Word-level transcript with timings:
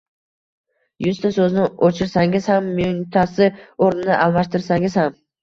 yuzta 1.07 1.29
so’zni 1.35 1.65
o’chirsangiz 1.89 2.49
ham, 2.53 2.71
mingtasi 2.81 3.51
o’rnini 3.87 4.19
almashtirsangiz 4.25 4.99
ham 5.05 5.15